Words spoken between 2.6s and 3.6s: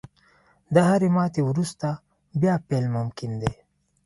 پیل ممکن دی.